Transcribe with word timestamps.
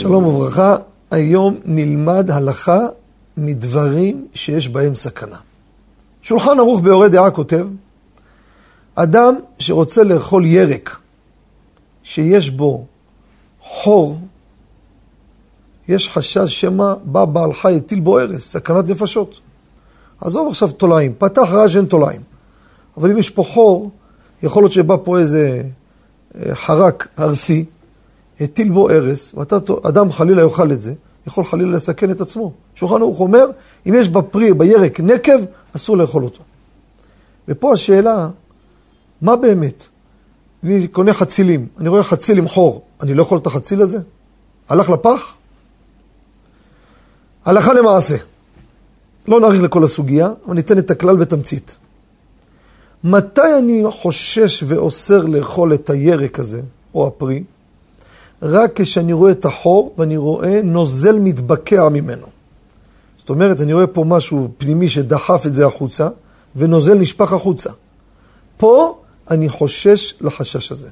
שלום 0.00 0.26
וברכה, 0.26 0.76
היום 1.10 1.56
נלמד 1.64 2.30
הלכה 2.30 2.78
מדברים 3.36 4.26
שיש 4.34 4.68
בהם 4.68 4.94
סכנה. 4.94 5.36
שולחן 6.22 6.58
ערוך 6.58 6.80
ביורה 6.80 7.08
דעה 7.08 7.30
כותב, 7.30 7.66
אדם 8.94 9.34
שרוצה 9.58 10.04
לאכול 10.04 10.46
ירק 10.46 10.96
שיש 12.02 12.50
בו 12.50 12.84
חור, 13.62 14.18
יש 15.88 16.08
חשש 16.08 16.60
שמא 16.60 16.94
בא 17.04 17.24
בעל 17.24 17.52
חי 17.52 17.76
הטיל 17.76 18.00
בו 18.00 18.18
הרס, 18.18 18.52
סכנת 18.52 18.88
נפשות. 18.88 19.40
עזוב 20.20 20.48
עכשיו 20.48 20.72
תולעים, 20.72 21.14
פתח 21.18 21.48
רעש 21.50 21.76
אין 21.76 21.84
תולעים. 21.84 22.20
אבל 22.96 23.10
אם 23.10 23.18
יש 23.18 23.30
פה 23.30 23.42
חור, 23.42 23.90
יכול 24.42 24.62
להיות 24.62 24.72
שבא 24.72 24.96
פה 25.04 25.18
איזה 25.18 25.62
אה, 26.34 26.54
חרק 26.54 27.08
ארסי, 27.18 27.64
הטיל 28.40 28.70
בו 28.70 28.90
הרס, 28.90 29.34
ואדם 29.34 30.12
חלילה 30.12 30.42
יאכל 30.42 30.72
את 30.72 30.80
זה, 30.80 30.94
יכול 31.26 31.44
חלילה 31.44 31.72
לסכן 31.72 32.10
את 32.10 32.20
עצמו. 32.20 32.52
שולחן 32.74 32.94
ערוך 32.94 33.20
אומר, 33.20 33.46
אם 33.86 33.94
יש 33.94 34.08
בפרי, 34.08 34.52
בירק, 34.52 35.00
נקב, 35.00 35.38
אסור 35.76 35.96
לאכול 35.96 36.24
אותו. 36.24 36.42
ופה 37.48 37.72
השאלה, 37.72 38.28
מה 39.22 39.36
באמת? 39.36 39.88
אני 40.64 40.88
קונה 40.88 41.14
חצילים, 41.14 41.66
אני 41.78 41.88
רואה 41.88 42.02
חציל 42.02 42.38
עם 42.38 42.48
חור, 42.48 42.84
אני 43.00 43.14
לא 43.14 43.22
יכול 43.22 43.38
את 43.38 43.46
החציל 43.46 43.82
הזה? 43.82 43.98
הלך 44.68 44.90
לפח? 44.90 45.34
הלכה 47.44 47.72
למעשה. 47.72 48.16
לא 49.28 49.40
נאריך 49.40 49.62
לכל 49.62 49.84
הסוגיה, 49.84 50.32
אבל 50.46 50.54
ניתן 50.54 50.78
את 50.78 50.90
הכלל 50.90 51.16
בתמצית. 51.16 51.76
מתי 53.04 53.58
אני 53.58 53.82
חושש 53.90 54.64
ואוסר 54.66 55.26
לאכול 55.26 55.74
את 55.74 55.90
הירק 55.90 56.38
הזה, 56.38 56.60
או 56.94 57.06
הפרי? 57.06 57.42
רק 58.42 58.80
כשאני 58.80 59.12
רואה 59.12 59.30
את 59.30 59.44
החור 59.44 59.94
ואני 59.98 60.16
רואה 60.16 60.60
נוזל 60.64 61.18
מתבקע 61.18 61.88
ממנו. 61.88 62.26
זאת 63.18 63.30
אומרת, 63.30 63.60
אני 63.60 63.72
רואה 63.72 63.86
פה 63.86 64.04
משהו 64.04 64.48
פנימי 64.58 64.88
שדחף 64.88 65.46
את 65.46 65.54
זה 65.54 65.66
החוצה, 65.66 66.08
ונוזל 66.56 66.94
נשפך 66.94 67.32
החוצה. 67.32 67.70
פה 68.56 68.98
אני 69.30 69.48
חושש 69.48 70.14
לחשש 70.20 70.72
הזה. 70.72 70.88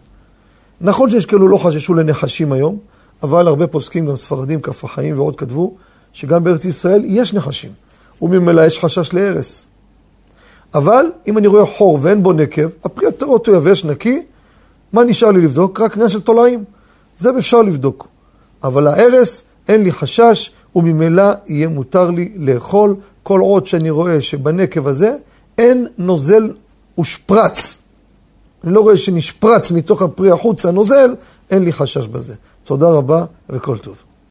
נכון 0.80 1.10
שיש 1.10 1.26
כאלו 1.26 1.48
לא 1.48 1.56
חששו 1.56 1.94
לנחשים 1.94 2.52
היום, 2.52 2.78
אבל 3.22 3.48
הרבה 3.48 3.66
פוסקים, 3.66 4.06
גם 4.06 4.16
ספרדים, 4.16 4.60
כף 4.60 4.84
החיים 4.84 5.18
ועוד 5.18 5.36
כתבו, 5.36 5.74
שגם 6.12 6.44
בארץ 6.44 6.64
ישראל 6.64 7.02
יש 7.04 7.34
נחשים, 7.34 7.70
וממילא 8.22 8.60
יש 8.66 8.78
חשש 8.78 9.12
להרס. 9.12 9.66
אבל 10.74 11.06
אם 11.26 11.38
אני 11.38 11.46
רואה 11.46 11.66
חור 11.66 11.98
ואין 12.02 12.22
בו 12.22 12.32
נקב, 12.32 12.68
הפרי 12.84 13.04
יותר 13.04 13.26
אותו 13.26 13.54
יבש, 13.54 13.84
נקי, 13.84 14.22
מה 14.92 15.04
נשאר 15.04 15.30
לי 15.30 15.40
לבדוק? 15.40 15.80
רק 15.80 15.94
עניין 15.94 16.08
של 16.08 16.20
תולעים. 16.20 16.64
זה 17.18 17.30
אפשר 17.38 17.62
לבדוק. 17.62 18.08
אבל 18.64 18.86
ההרס, 18.86 19.44
אין 19.68 19.82
לי 19.84 19.92
חשש, 19.92 20.50
וממילא 20.76 21.32
יהיה 21.46 21.68
מותר 21.68 22.10
לי 22.10 22.32
לאכול 22.36 22.96
כל 23.22 23.40
עוד 23.40 23.66
שאני 23.66 23.90
רואה 23.90 24.20
שבנקב 24.20 24.86
הזה 24.86 25.16
אין 25.58 25.86
נוזל 25.98 26.52
ושפרץ. 27.00 27.78
אני 28.64 28.72
לא 28.72 28.80
רואה 28.80 28.96
שנשפרץ 28.96 29.70
מתוך 29.70 30.02
הפרי 30.02 30.30
החוצה 30.30 30.70
נוזל, 30.70 31.14
אין 31.50 31.64
לי 31.64 31.72
חשש 31.72 32.06
בזה. 32.06 32.34
תודה 32.64 32.90
רבה 32.90 33.24
וכל 33.50 33.78
טוב. 33.78 33.96